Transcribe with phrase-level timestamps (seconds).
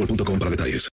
[0.00, 0.88] boostmobile.com para detalles.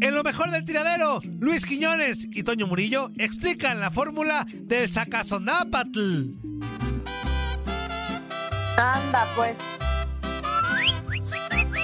[0.00, 6.26] En lo mejor del tiradero, Luis Quiñones y Toño Murillo explican la fórmula del sacazonápatl.
[8.76, 9.56] Anda, pues.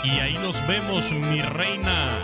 [0.05, 2.23] Y ahí nos vemos, mi reina.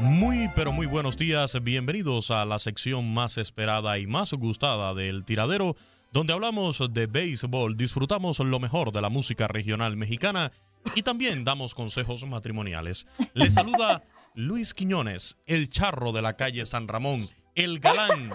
[0.00, 1.56] Muy, pero muy buenos días.
[1.62, 5.76] Bienvenidos a la sección más esperada y más gustada del tiradero,
[6.12, 10.50] donde hablamos de béisbol, disfrutamos lo mejor de la música regional mexicana
[10.94, 13.06] y también damos consejos matrimoniales.
[13.34, 14.02] Les saluda
[14.34, 18.30] Luis Quiñones, el charro de la calle San Ramón, el galán,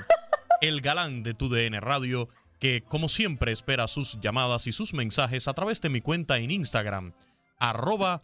[0.61, 5.47] el galán de tu DN Radio, que como siempre espera sus llamadas y sus mensajes
[5.47, 7.13] a través de mi cuenta en Instagram,
[7.59, 8.21] arroba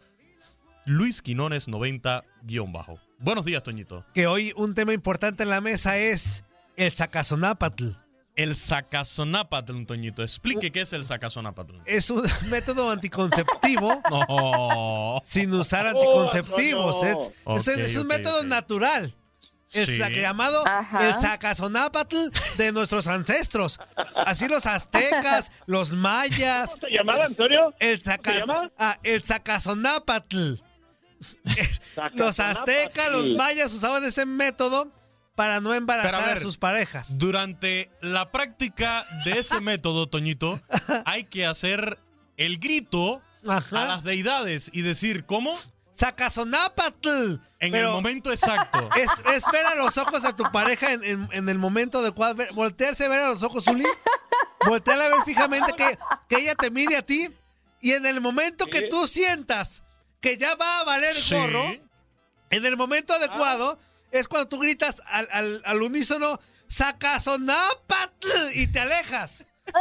[0.86, 3.00] luisquinones90-bajo.
[3.18, 4.06] Buenos días, Toñito.
[4.14, 6.44] Que hoy un tema importante en la mesa es
[6.76, 8.01] el sacazonápatl.
[8.34, 10.22] El sacazonápatl, Toñito.
[10.22, 11.74] Explique qué es el sacazonápatl.
[11.84, 15.20] Es un método anticonceptivo No.
[15.24, 17.02] sin usar anticonceptivos.
[17.02, 17.20] no, no.
[17.20, 19.14] Es, Ok, es- es un método natural.
[19.74, 19.98] El Sí.
[20.20, 21.08] llamado Ajá.
[21.08, 22.16] el sacazonápatl
[22.58, 23.80] de nuestros ancestros.
[24.26, 26.76] Así los aztecas, los mayas.
[26.78, 27.72] ¿Se llamaba, Antonio?
[27.78, 28.70] El, saca- ¿Se llama?
[28.78, 30.54] ah, el sacazonápatl.
[32.14, 34.90] Los aztecas, los mayas usaban ese método
[35.34, 37.18] para no embarazar Pero a a, sus parejas.
[37.18, 40.60] Durante la práctica de ese método, Toñito,
[41.06, 41.98] hay que hacer
[42.36, 43.82] el grito Ajá.
[43.82, 45.56] a las deidades y decir, ¿cómo?
[45.94, 47.34] Sacazonápatl.
[47.60, 48.88] En Pero el momento exacto.
[48.96, 52.34] Es, es ver a los ojos de tu pareja en, en- en el momento adecuado.
[52.34, 53.84] ver- voltearse a ver a los ojos, Zuli.
[54.66, 57.28] Voltearla a ver fijamente que, que ella te mire a ti.
[57.80, 59.82] Y en el momento que tú sientas
[60.20, 61.34] que ya va a valer Sí.
[61.34, 61.64] gorro,
[62.50, 63.78] en el momento adecuado,
[64.12, 68.28] es cuando tú gritas al, al, al unísono, ¡Sacazonápatl!
[68.54, 69.44] y te alejas.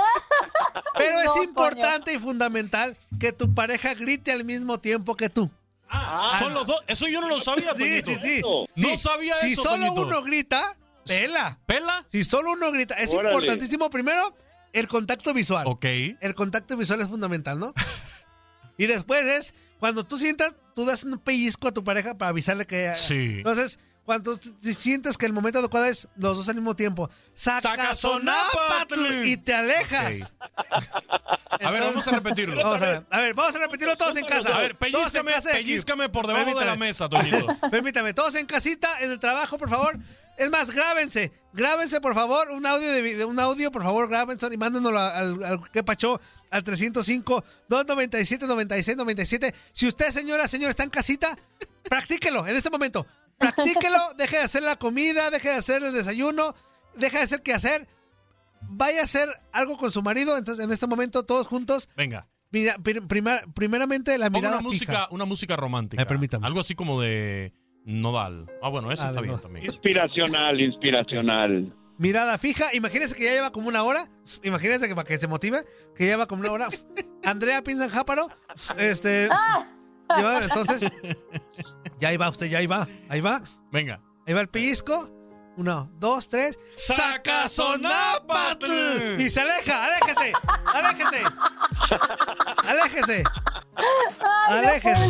[0.97, 5.51] Pero es importante y fundamental que tu pareja grite al mismo tiempo que tú.
[5.89, 6.79] Ah, son los dos.
[6.87, 8.41] Eso yo no lo sabía, Sí, sí, sí.
[8.75, 10.01] No sabía si eso, solo Toñito.
[10.07, 11.59] uno grita, pela.
[11.65, 12.05] ¿Pela?
[12.09, 13.35] Si solo uno grita, es Órale.
[13.35, 14.33] importantísimo primero
[14.71, 15.67] el contacto visual.
[15.67, 15.85] Ok.
[16.21, 17.73] El contacto visual es fundamental, ¿no?
[18.77, 22.65] y después es cuando tú sientas, tú das un pellizco a tu pareja para avisarle
[22.65, 22.93] que.
[22.95, 23.37] Sí.
[23.37, 23.79] Entonces,
[24.11, 29.53] cuando sientes que el momento adecuado es los dos al mismo tiempo, sacazonápatl y te
[29.53, 30.33] alejas.
[31.61, 32.61] A ver, vamos a repetirlo.
[32.61, 34.55] Vamos a ver, a ver, vamos a repetirlo todos en casa.
[34.55, 37.45] A ver, pellizcame, pellizcame por debajo de la mesa, Toñito.
[37.71, 39.97] Permítame, todos en casita, en el trabajo, por favor.
[40.37, 44.57] Es más, grábense, grábense, por favor, un audio de un audio, por favor, grábense y
[44.57, 46.19] mándenoslo al, al que pachó
[46.49, 49.55] al 305 297 96 97.
[49.71, 51.37] Si usted, señora, señor, está en casita,
[51.83, 53.05] practíquelo en este momento.
[53.41, 56.55] Practíquelo, deje de hacer la comida, deje de hacer el desayuno,
[56.95, 57.87] deje de hacer qué hacer.
[58.69, 62.27] vaya a hacer algo con su marido, entonces en este momento todos juntos, Venga.
[62.51, 65.07] mira, pri- primera- primeramente la Ponga mirada una música, fija.
[65.09, 66.01] una música romántica.
[66.01, 66.45] Eh, permítame.
[66.45, 67.53] Algo así como de
[67.85, 68.45] Nodal.
[68.61, 69.41] Ah, bueno, eso A está ver, bien no.
[69.41, 69.65] también.
[69.65, 71.75] Inspiracional, inspiracional.
[71.97, 74.07] Mirada fija, imagínense que ya lleva como una hora,
[74.43, 75.63] imagínense que para que se motive,
[75.95, 76.67] que lleva como una hora.
[77.23, 78.29] Andrea Pinzan Jáparo,
[78.77, 79.27] este,
[80.41, 80.91] entonces,
[81.99, 83.41] ya ahí va usted, ya ahí va, ahí va,
[83.71, 84.01] Venga.
[84.27, 85.09] ahí va el pellizco,
[85.57, 89.19] uno, dos, tres, ¡Sacazonapatl!
[89.19, 90.33] Y se aleja, aléjese,
[90.73, 91.23] aléjese,
[92.67, 93.23] aléjese,
[94.47, 95.05] aléjese.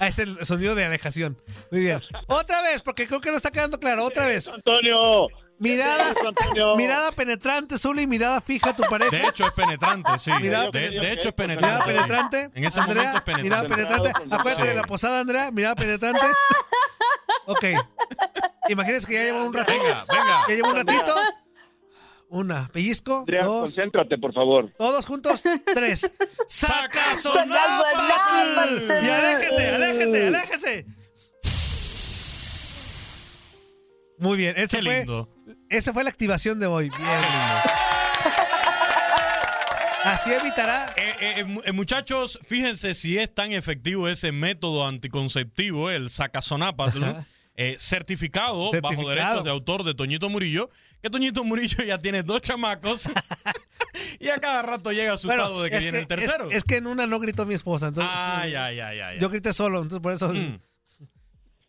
[0.00, 1.42] Ah, es el sonido de alejación.
[1.72, 2.00] Muy bien.
[2.28, 4.04] Otra vez, porque creo que no está quedando claro.
[4.04, 4.46] Otra vez.
[4.48, 5.26] Antonio.
[5.60, 6.76] Mirada, ¿Qué es eso, Antonio?
[6.76, 9.10] mirada penetrante, Zuli, mirada fija a tu pareja.
[9.10, 10.30] De hecho, es penetrante, sí.
[10.40, 11.84] Mira, de, de hecho, es Mirada penetrante.
[11.84, 11.92] sí.
[11.94, 12.50] penetrante.
[12.54, 13.74] En ese Andrea, momento es penetrante.
[13.74, 14.34] Mirada penetrante.
[14.36, 14.68] Acuérdate Sí.
[14.68, 15.50] de la posada, Andrea.
[15.50, 16.26] Mirada penetrante.
[17.46, 17.64] Ok.
[18.68, 19.78] Imagínense que ya lleva un ratito.
[19.82, 20.44] Venga, venga.
[20.48, 21.14] Ya lleva un ratito.
[22.30, 22.68] Una.
[22.72, 23.18] Pellizco.
[23.20, 23.60] Andrea, Dos.
[23.62, 24.70] concéntrate, por favor.
[24.78, 25.42] Todos juntos.
[25.74, 26.10] Tres.
[26.46, 27.96] ¡Sacazonapatl!
[27.96, 29.04] Sacazonapatl.
[29.06, 30.86] Y aléjese, aléjese, aléjese.
[34.18, 34.54] Muy bien.
[34.56, 35.28] Ese Qué fue, lindo.
[35.70, 36.88] Esa fue la activación de hoy.
[36.90, 37.08] Bien.
[40.04, 40.86] Así evitará.
[40.96, 47.02] Eh, eh, mu- eh, muchachos, fíjense si es tan efectivo ese método anticonceptivo, el sacazonapatl,
[47.56, 50.70] eh, certificado, bajo derechos de autor de Toñito Murillo,
[51.02, 53.10] que Toñito Murillo ya tiene dos chamacos
[54.20, 56.48] y a cada rato llega asustado Bueno, de que viene el tercero.
[56.50, 57.88] Es, es que en una no gritó mi esposa.
[57.88, 59.18] Entonces, Ay, ay, ay, ay.
[59.20, 60.32] Yo grité solo, entonces por eso.
[60.32, 60.58] Mm.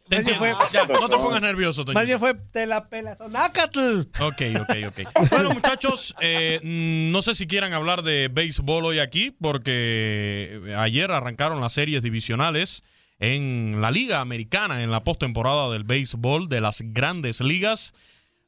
[0.10, 0.58] Te Más bien entiendo.
[0.60, 2.00] fue- Ya, no te pongas nervioso, Toñito.
[2.00, 3.18] Más bien fue te la pela.
[3.30, 4.02] ¡Nácatl!
[4.22, 5.30] Ok, ok, ok.
[5.30, 11.12] Bueno, muchachos, eh, mm, no sé si quieran hablar de béisbol hoy aquí, porque ayer
[11.12, 12.84] arrancaron las series divisionales
[13.20, 17.94] en la Liga Americana, en la postemporada del béisbol de las grandes ligas.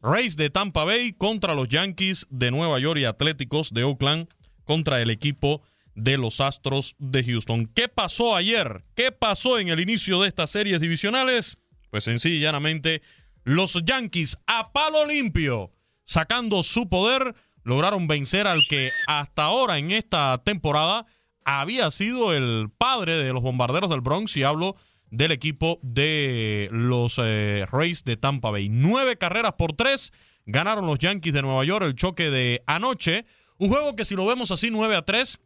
[0.02, 4.28] Rays de Tampa Bay contra los Yankees de Nueva York y Atléticos de Oakland
[4.64, 5.62] contra el equipo
[5.96, 7.68] de los Astros de Houston.
[7.68, 8.84] ¿Qué pasó ayer?
[8.96, 11.58] ¿Qué pasó en el inicio de estas series divisionales?
[11.90, 13.02] Pues sencilla y llanamente,
[13.44, 15.72] los Yankees a palo limpio,
[16.06, 21.06] sacando su poder, lograron vencer al que hasta ahora en esta temporada
[21.44, 24.76] había sido el padre de los bombarderos del Bronx y hablo
[25.10, 28.70] del equipo de los eh, Rays de Tampa Bay.
[28.70, 30.14] Nueve carreras por tres
[30.46, 33.26] ganaron los Yankees de Nueva York el choque de anoche.
[33.58, 35.40] Un juego que si lo vemos así 9 a 3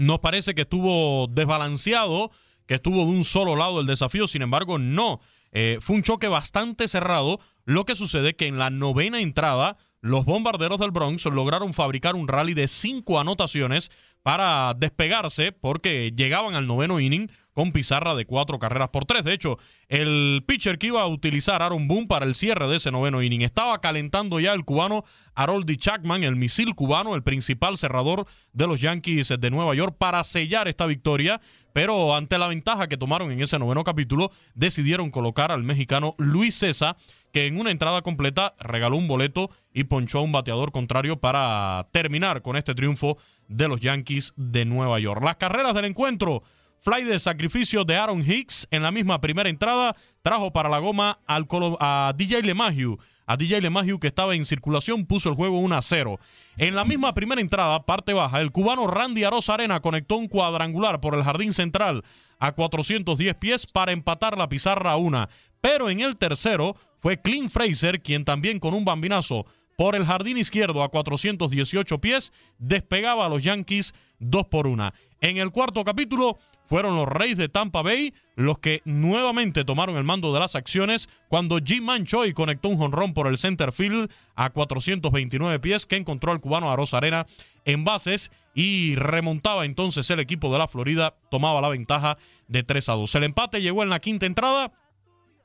[0.00, 2.30] nos parece que estuvo desbalanceado,
[2.66, 5.20] que estuvo de un solo lado el desafío, sin embargo, no.
[5.52, 7.38] Eh, fue un choque bastante cerrado.
[7.64, 12.28] Lo que sucede que en la novena entrada, los bombarderos del Bronx lograron fabricar un
[12.28, 13.90] rally de cinco anotaciones
[14.22, 19.24] para despegarse, porque llegaban al noveno inning con pizarra de cuatro carreras por tres.
[19.24, 19.58] De hecho,
[19.88, 23.42] el pitcher que iba a utilizar Aaron Boone para el cierre de ese noveno inning
[23.42, 25.04] estaba calentando ya el cubano
[25.34, 30.22] Haroldi Chapman, el misil cubano, el principal cerrador de los Yankees de Nueva York, para
[30.24, 31.40] sellar esta victoria.
[31.72, 36.56] Pero ante la ventaja que tomaron en ese noveno capítulo, decidieron colocar al mexicano Luis
[36.56, 36.96] César,
[37.32, 41.86] que en una entrada completa regaló un boleto y ponchó a un bateador contrario para
[41.92, 45.22] terminar con este triunfo de los Yankees de Nueva York.
[45.22, 46.42] Las carreras del encuentro.
[46.82, 51.18] Fly de sacrificio de Aaron Hicks en la misma primera entrada trajo para la goma
[51.26, 52.96] a DJ LeMahieu.
[53.26, 56.18] A DJ LeMahieu que estaba en circulación puso el juego 1 a 0.
[56.56, 61.00] En la misma primera entrada, parte baja, el cubano Randy Arosa Arena conectó un cuadrangular
[61.00, 62.02] por el jardín central
[62.38, 65.28] a 410 pies para empatar la pizarra a una.
[65.60, 69.44] Pero en el tercero fue Clint Fraser quien también con un bambinazo
[69.80, 74.92] por el jardín izquierdo a 418 pies despegaba a los Yankees 2 por 1.
[75.22, 76.38] En el cuarto capítulo
[76.70, 81.08] fueron los Reyes de Tampa Bay los que nuevamente tomaron el mando de las acciones
[81.26, 86.30] cuando Jim Manchoy conectó un jonrón por el center field a 429 pies que encontró
[86.30, 87.26] al cubano Aros Arena
[87.64, 92.88] en bases y remontaba entonces el equipo de la Florida, tomaba la ventaja de 3
[92.88, 93.14] a 2.
[93.16, 94.70] El empate llegó en la quinta entrada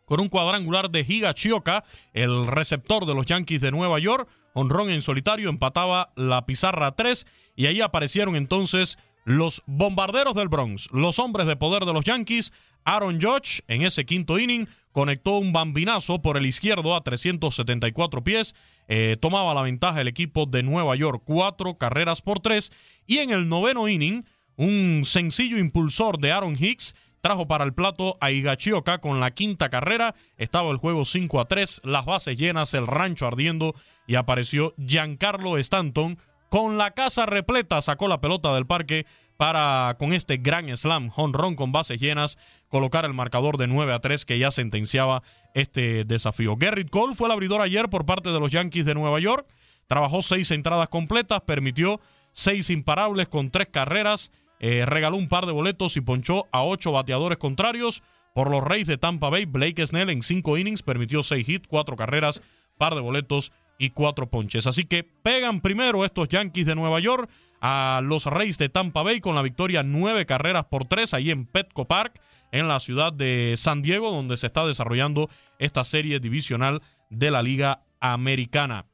[0.05, 4.29] con un cuadrangular de Higa Chioka, el receptor de los Yankees de Nueva York.
[4.53, 10.47] Honrón en solitario empataba la pizarra a 3 y ahí aparecieron entonces los bombarderos del
[10.47, 12.53] Bronx, los hombres de poder de los Yankees.
[12.85, 18.55] Aaron Judge en ese quinto inning conectó un bambinazo por el izquierdo a 374 pies.
[18.87, 22.71] Eh, tomaba la ventaja el equipo de Nueva York, cuatro carreras por tres.
[23.07, 24.23] Y en el noveno inning,
[24.55, 29.69] un sencillo impulsor de Aaron Hicks trajo para el plato a Higachioka con la quinta
[29.69, 30.13] carrera.
[30.37, 33.73] Estaba el juego 5 a 3, las bases llenas, el rancho ardiendo
[34.05, 37.81] y apareció Giancarlo Stanton con la casa repleta.
[37.81, 39.05] Sacó la pelota del parque
[39.37, 42.37] para, con este gran slam, honrón con bases llenas,
[42.69, 45.23] colocar el marcador de 9 a 3 que ya sentenciaba
[45.53, 46.55] este desafío.
[46.55, 49.47] Garrett Cole fue el abridor ayer por parte de los Yankees de Nueva York.
[49.87, 51.99] trabajó seis entradas completas, permitió
[52.31, 56.91] seis imparables con tres carreras, eh, regaló un par de boletos y ponchó a ocho
[56.91, 58.03] bateadores contrarios.
[58.33, 61.95] Por los Reyes de Tampa Bay, Blake Snell en cinco innings permitió seis hits, cuatro
[61.95, 62.41] carreras,
[62.77, 64.67] par de boletos y cuatro ponches.
[64.67, 67.29] Así que pegan primero estos Yankees de Nueva York
[67.61, 71.45] a los Reyes de Tampa Bay con la victoria nueve carreras por tres ahí en
[71.45, 72.19] Petco Park,
[72.51, 75.29] en la ciudad de San Diego, donde se está desarrollando
[75.59, 78.85] esta serie divisional de la Liga Americana.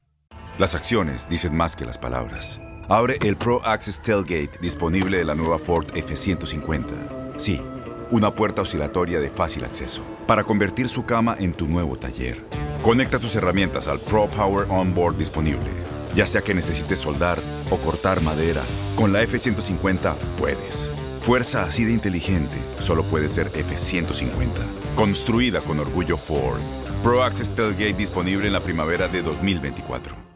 [0.58, 2.60] Las acciones dicen más que las palabras.
[2.90, 7.38] Abre el Pro Access Tailgate disponible de la nueva Ford F-150.
[7.38, 7.62] Sí,
[8.10, 12.44] una puerta oscilatoria de fácil acceso para convertir su cama en tu nuevo taller.
[12.82, 15.70] Conecta tus herramientas al Pro Power Onboard disponible.
[16.16, 17.38] Ya sea que necesites soldar
[17.70, 18.64] o cortar madera,
[18.96, 20.92] con la F-150 puedes.
[21.22, 24.50] Fuerza así de inteligente solo puede ser F-150.
[24.96, 26.60] Construida con orgullo Ford.
[27.04, 30.32] Pro Access Tailgate disponible en la primavera de 2024.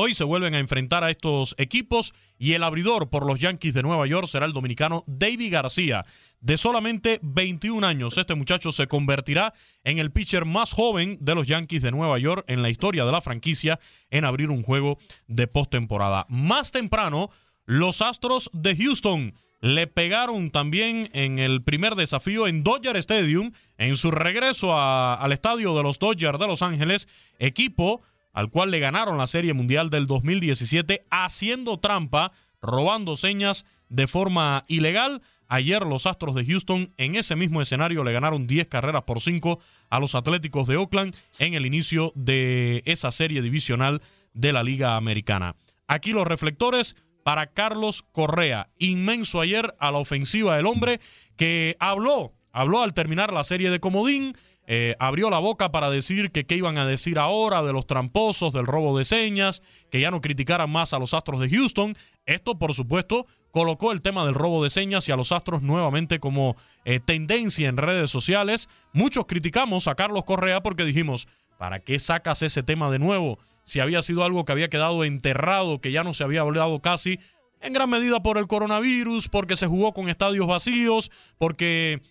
[0.00, 3.82] Hoy se vuelven a enfrentar a estos equipos y el abridor por los Yankees de
[3.82, 6.06] Nueva York será el dominicano David García.
[6.40, 11.46] De solamente 21 años, este muchacho se convertirá en el pitcher más joven de los
[11.48, 13.80] Yankees de Nueva York en la historia de la franquicia
[14.10, 16.26] en abrir un juego de postemporada.
[16.28, 17.30] Más temprano,
[17.66, 23.96] los Astros de Houston le pegaron también en el primer desafío en Dodger Stadium, en
[23.96, 27.08] su regreso al estadio de los Dodgers de Los Ángeles,
[27.40, 28.02] equipo
[28.32, 32.30] al cual le ganaron la Serie Mundial del 2017 haciendo trampa,
[32.62, 35.22] robando señas de forma ilegal.
[35.48, 39.58] Ayer los Astros de Houston en ese mismo escenario le ganaron 10 carreras por 5
[39.88, 44.02] a los Atléticos de Oakland en el inicio de esa serie divisional
[44.34, 45.56] de la Liga Americana.
[45.86, 48.68] Aquí los reflectores para Carlos Correa.
[48.78, 51.00] Inmenso ayer a la ofensiva del hombre
[51.36, 54.36] que habló, habló al terminar la serie de Comodín,
[54.66, 58.52] eh, abrió la boca para decir que qué iban a decir ahora de los tramposos,
[58.52, 61.96] del robo de señas, que ya no criticaran más a los Astros de Houston.
[62.28, 66.20] Esto, por supuesto, colocó el tema del robo de señas y a los Astros nuevamente
[66.20, 68.68] como eh, tendencia en redes sociales.
[68.92, 71.26] Muchos criticamos a Carlos Correa porque dijimos,
[71.58, 73.38] ¿para qué sacas ese tema de nuevo?
[73.64, 77.18] Si había sido algo que había quedado enterrado, que ya no se había hablado casi,
[77.62, 82.02] en gran medida por el coronavirus, porque se jugó con estadios vacíos, porque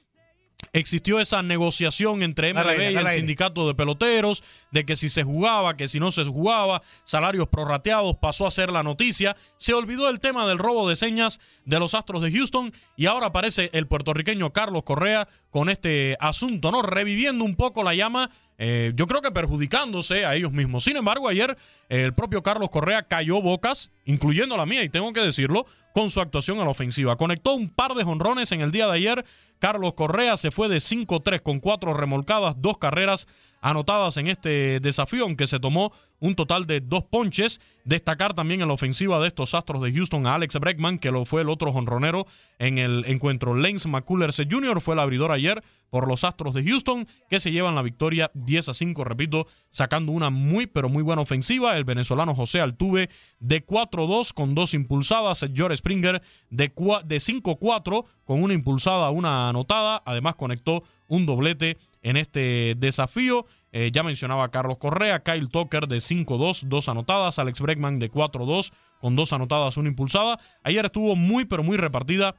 [0.73, 5.77] existió esa negociación entre MLB y el sindicato de peloteros de que si se jugaba,
[5.77, 9.35] que si no se jugaba, salarios prorrateados, pasó a ser la noticia.
[9.57, 13.27] Se olvidó el tema del robo de señas de los Astros de Houston y ahora
[13.27, 16.81] aparece el puertorriqueño Carlos Correa con este asunto, ¿no?
[16.81, 20.83] Reviviendo un poco la llama, eh, yo creo que perjudicándose a ellos mismos.
[20.83, 21.57] Sin embargo, ayer
[21.89, 26.21] el propio Carlos Correa cayó bocas, incluyendo la mía, y tengo que decirlo, con su
[26.21, 27.15] actuación a la ofensiva.
[27.17, 29.25] Conectó un par de jonrones en el día de ayer
[29.59, 33.27] Carlos Correa se fue de 5-3 con cuatro remolcadas, dos carreras
[33.61, 37.61] anotadas en este desafío, aunque se tomó un total de dos ponches.
[37.83, 41.25] Destacar también en la ofensiva de estos Astros de Houston a Alex Breckman, que lo
[41.25, 42.27] fue el otro jonronero
[42.59, 43.55] en el encuentro.
[43.55, 44.81] Lance McCullers Jr.
[44.81, 48.69] fue el abridor ayer por los Astros de Houston, que se llevan la victoria 10
[48.69, 51.77] a 5, repito, sacando una muy, pero muy buena ofensiva.
[51.77, 53.09] El venezolano José Altuve
[53.39, 55.45] de 4-2 con dos impulsadas.
[55.53, 60.03] George Springer de 5-4 con una impulsada, una anotada.
[60.05, 63.45] Además, conectó un doblete en este desafío.
[63.73, 68.71] Eh, ya mencionaba Carlos Correa, Kyle Tucker de 5-2, dos anotadas, Alex Bregman de 4-2
[69.01, 70.39] con dos anotadas, una impulsada.
[70.63, 72.35] Ayer estuvo muy, pero muy repartida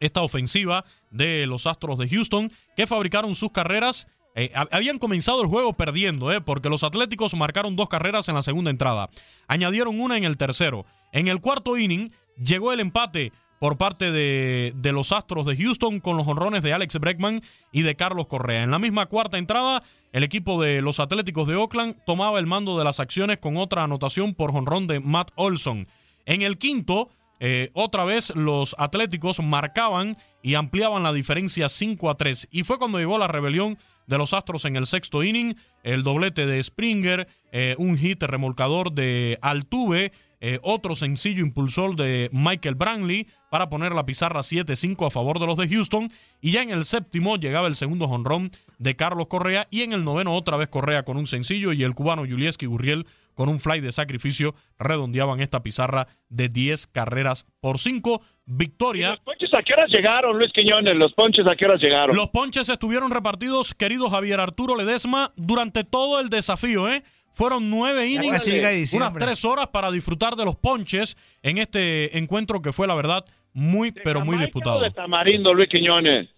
[0.00, 4.08] esta ofensiva de los Astros de Houston, que fabricaron sus carreras.
[4.34, 8.42] Eh, habían comenzado el juego perdiendo, eh, porque los Atléticos marcaron dos carreras en la
[8.42, 9.10] segunda entrada.
[9.46, 10.86] Añadieron una en el tercero.
[11.12, 16.00] En el cuarto inning llegó el empate por parte de, de, los Astros de Houston
[16.00, 18.62] con los honrones de Alex Breckman y de Carlos Correa.
[18.62, 22.78] En la misma cuarta entrada, el equipo de los Atléticos de Oakland tomaba el mando
[22.78, 25.86] de las acciones con otra anotación por honrón de Matt Olson.
[26.24, 32.16] En el quinto, eh, otra vez los Atléticos marcaban y ampliaban la diferencia 5 a
[32.16, 32.48] 3.
[32.50, 33.76] Y fue cuando llegó la rebelión
[34.06, 38.92] de los Astros en el sexto inning, el doblete de Springer, eh, un hit remolcador
[38.92, 45.10] de Altuve, eh, otro sencillo impulsor de Michael Brantley para poner la pizarra 7-5 a
[45.10, 46.10] favor de los de Houston.
[46.40, 49.66] Y ya en el séptimo llegaba el segundo jonrón de Carlos Correa.
[49.70, 53.06] Y en el noveno otra vez Correa con un sencillo y el cubano Julieski Gurriel
[53.34, 58.22] con un fly de sacrificio redondeaban esta pizarra de 10 carreras por 5.
[58.52, 59.10] Victoria.
[59.10, 60.96] ¿Los ponches a qué horas llegaron, Luis Quiñones?
[60.96, 62.16] ¿Los ponches a qué horas llegaron?
[62.16, 67.04] Los ponches estuvieron repartidos, querido Javier Arturo Ledesma, durante todo el desafío, ¿eh?
[67.32, 72.72] Fueron nueve innings, unas tres horas para disfrutar de los ponches en este encuentro que
[72.72, 74.80] fue, la verdad, muy, pero muy disputado.
[74.80, 76.28] de Tamarindo, Luis Quiñones?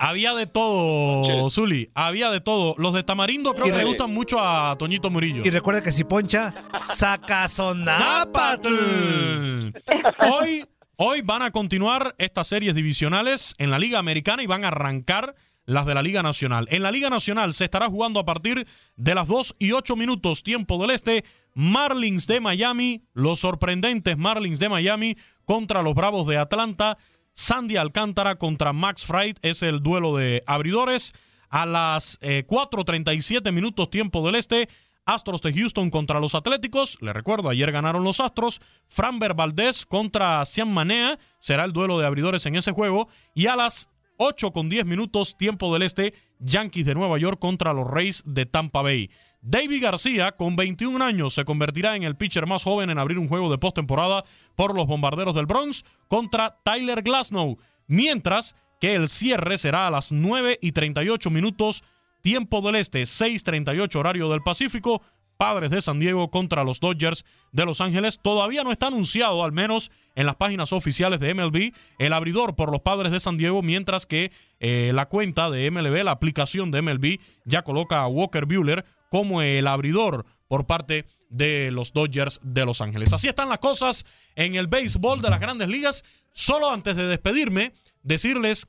[0.00, 1.90] Había de todo, Zuli.
[1.92, 2.76] Había de todo.
[2.78, 5.42] Los de Tamarindo creo Y que le gustan mucho a Toñito Murillo.
[5.44, 6.54] Y recuerda que si poncha,
[6.84, 8.68] Sacazonápatl.
[10.30, 10.64] Hoy,
[10.96, 15.34] hoy van a continuar estas series divisionales en la Liga Americana y van a arrancar
[15.64, 16.66] las de la Liga Nacional.
[16.70, 18.66] En la Liga Nacional se estará jugando a partir
[18.96, 21.24] de las 2 y 8 minutos tiempo del Este.
[21.54, 25.16] Marlins de Miami, los sorprendentes Marlins de Miami
[25.48, 26.98] contra los Bravos de Atlanta.
[27.32, 31.14] Sandy Alcántara contra Max Fried es el duelo de abridores.
[31.48, 34.68] A las eh, 4.37 minutos tiempo del Este,
[35.06, 36.98] Astros de Houston contra los Atléticos.
[37.00, 38.60] Le recuerdo, ayer ganaron los Astros.
[38.88, 43.08] Framber Valdez contra Cian Manea será el duelo de abridores en ese juego.
[43.34, 43.88] Y a las
[44.18, 48.44] 8 con 10 minutos, tiempo del este, Yankees de Nueva York contra los Rays de
[48.44, 49.08] Tampa Bay.
[49.50, 53.28] David García, con 21 años, se convertirá en el pitcher más joven en abrir un
[53.28, 54.22] juego de postemporada
[54.56, 57.56] por los bombarderos del Bronx contra Tyler Glasnow.
[57.86, 61.82] Mientras que el cierre será a las 9 y 38 minutos,
[62.20, 65.00] tiempo del este, 6:38 horario del Pacífico.
[65.38, 68.18] Padres de San Diego contra los Dodgers de Los Ángeles.
[68.20, 72.72] Todavía no está anunciado, al menos en las páginas oficiales de MLB, el abridor por
[72.72, 76.82] los Padres de San Diego, mientras que eh, la cuenta de MLB, la aplicación de
[76.82, 82.64] MLB, ya coloca a Walker Bueller como el abridor por parte de los Dodgers de
[82.64, 83.12] Los Ángeles.
[83.12, 86.04] Así están las cosas en el béisbol de las grandes ligas.
[86.32, 87.72] Solo antes de despedirme,
[88.02, 88.66] decirles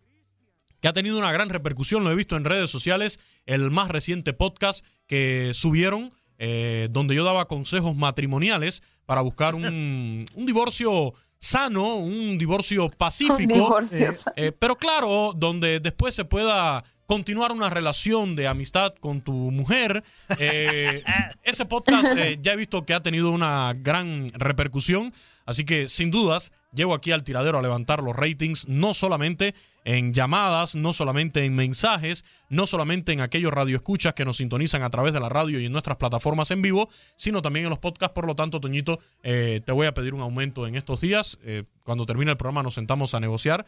[0.81, 4.33] que ha tenido una gran repercusión, lo he visto en redes sociales, el más reciente
[4.33, 11.95] podcast que subieron, eh, donde yo daba consejos matrimoniales para buscar un, un divorcio sano,
[11.95, 18.35] un divorcio pacífico, divorcio eh, eh, pero claro, donde después se pueda continuar una relación
[18.35, 20.03] de amistad con tu mujer.
[20.37, 21.03] Eh,
[21.41, 25.11] ese podcast eh, ya he visto que ha tenido una gran repercusión,
[25.47, 30.13] así que sin dudas llego aquí al tiradero a levantar los ratings, no solamente en
[30.13, 35.11] llamadas, no solamente en mensajes, no solamente en aquellos radioescuchas que nos sintonizan a través
[35.11, 38.13] de la radio y en nuestras plataformas en vivo, sino también en los podcasts.
[38.13, 41.39] Por lo tanto, Toñito, eh, te voy a pedir un aumento en estos días.
[41.83, 43.65] Cuando termine el programa nos sentamos a negociar.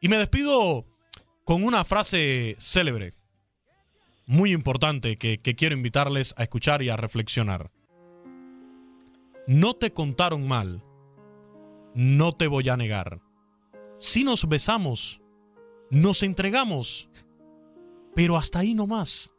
[0.00, 0.84] Y me despido
[1.44, 3.14] con una frase célebre,
[4.26, 7.70] muy importante, que, que quiero invitarles a escuchar y a reflexionar.
[9.46, 10.82] No te contaron mal,
[11.94, 13.20] no te voy a negar.
[13.98, 15.20] Si nos besamos,
[15.90, 17.10] nos entregamos,
[18.14, 19.32] pero hasta ahí no más.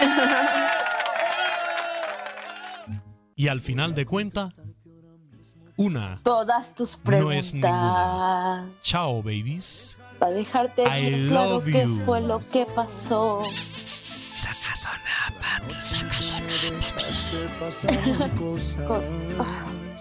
[3.38, 4.50] Y al final de cuenta,
[5.76, 8.64] una Todas tus No es preguntas.
[8.82, 9.96] chao, babies.
[10.18, 12.02] Para dejarte I bien claro love qué you.
[12.06, 13.42] fue lo que pasó.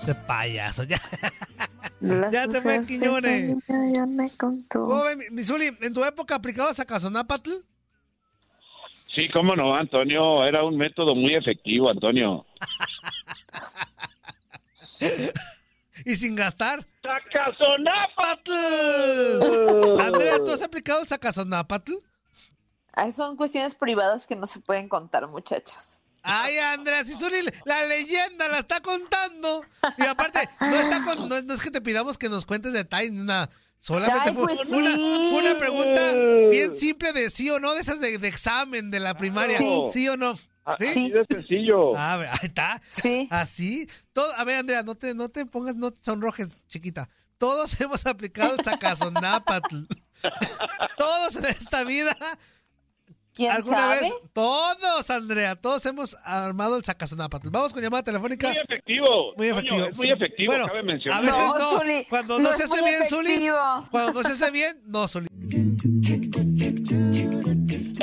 [0.05, 0.97] De payaso, ya.
[1.99, 3.55] Las Ya te fue, cosas Quiñones.
[3.93, 4.85] Ya me contó.
[4.87, 7.49] ¿Cómo ven, mi Zuli, en tu época aplicabas Sacazonápatl?
[9.03, 10.43] Sí, cómo no, Antonio.
[10.45, 12.45] Era un método muy efectivo, Antonio.
[16.05, 16.85] Y sin gastar.
[17.01, 18.51] ¡Sacazonápatl!
[20.01, 21.93] Andrea, ¿tú has aplicado el Sacazonápatl?
[22.93, 26.01] Ay, son cuestiones privadas que no se pueden contar, muchachos.
[26.23, 29.63] Ay, Andrea, si Zuli, la leyenda la está contando.
[29.97, 32.73] Y aparte, no, está con- no, es- no es que te pidamos que nos cuentes
[32.73, 33.49] detalles, nada.
[33.79, 35.31] Solamente Ay, pues una, sí.
[35.37, 36.13] una pregunta
[36.49, 39.55] bien simple de sí o no, de esas de, de examen de la primaria.
[39.57, 39.85] Sí.
[39.91, 40.35] ¿Sí o no?
[40.65, 41.09] Así ¿Sí?
[41.11, 41.95] de sencillo.
[41.95, 42.81] A ver, ahí está.
[42.87, 43.27] Sí.
[43.31, 43.87] Así.
[44.13, 47.07] Todo, a ver, Andrea, no te, no te pongas, no te sonrojes, chiquita.
[47.37, 49.83] Todos hemos aplicado el sacazonápatl.
[50.97, 52.15] Todos en esta vida.
[53.33, 53.99] ¿Quién ¿Alguna sabe?
[53.99, 54.13] vez?
[54.31, 55.55] Todos, Andrea.
[55.57, 57.49] Todos hemos armado el sacazonápatl.
[57.49, 58.47] Vamos con llamada telefónica.
[58.47, 59.33] Muy efectivo.
[59.35, 59.85] Muy efectivo.
[59.85, 61.21] es muy efectivo, Bueno, cabe a mencionar.
[61.21, 61.77] veces No, no.
[61.79, 63.29] Zuli, Cuando no se hace bien, Zuli.
[63.31, 63.87] efectivo.
[63.91, 65.27] Cuando no se hace bien, no, Zuli.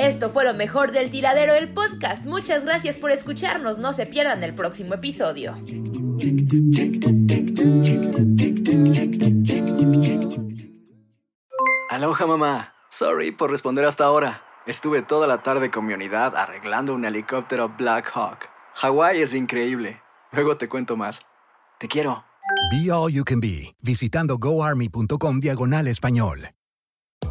[0.03, 2.25] Esto fue lo mejor del tiradero del podcast.
[2.25, 3.77] Muchas gracias por escucharnos.
[3.77, 5.55] No se pierdan el próximo episodio.
[11.89, 12.73] Aloha mamá.
[12.89, 14.43] Sorry por responder hasta ahora.
[14.67, 18.49] Estuve toda la tarde con mi unidad arreglando un helicóptero Black Hawk.
[18.73, 20.01] Hawái es increíble.
[20.33, 21.21] Luego te cuento más.
[21.79, 22.25] Te quiero.
[22.69, 26.49] Be All You Can Be, visitando goarmy.com diagonal español.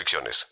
[0.00, 0.48] restricciones.